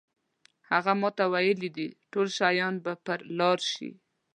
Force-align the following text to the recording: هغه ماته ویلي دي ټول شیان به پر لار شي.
هغه 0.69 0.91
ماته 1.01 1.23
ویلي 1.33 1.69
دي 1.77 1.87
ټول 2.11 2.27
شیان 2.37 2.73
به 2.83 2.93
پر 3.05 3.19
لار 3.37 3.59
شي. 3.71 3.89